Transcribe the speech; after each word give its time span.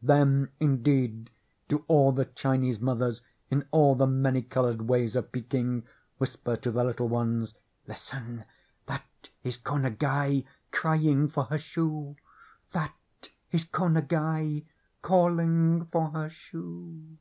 then, 0.00 0.48
indeed, 0.60 1.28
do 1.66 1.84
all 1.88 2.12
the 2.12 2.24
Chinese 2.26 2.78
mothers 2.78 3.20
in 3.50 3.66
all 3.72 3.96
the 3.96 4.06
many 4.06 4.40
colored 4.40 4.82
ways 4.82 5.16
of 5.16 5.32
Pe 5.32 5.40
king 5.40 5.82
whisper 6.18 6.54
to 6.54 6.70
their 6.70 6.84
little 6.84 7.08
ones: 7.08 7.54
"Listen! 7.88 8.44
that 8.86 9.28
is 9.42 9.56
Ko 9.56 9.74
Ngai 9.74 10.44
crying 10.70 11.28
for 11.28 11.46
her 11.46 11.58
shoe! 11.58 12.14
That 12.70 12.94
is 13.50 13.64
Ko 13.64 13.88
Ngai 13.88 14.64
calling 15.02 15.88
Jor 15.92 16.10
her 16.12 16.30
shoe 16.30 17.18